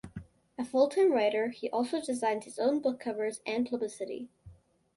[0.57, 4.29] A full-time writer, he also designed his own book covers and publicity.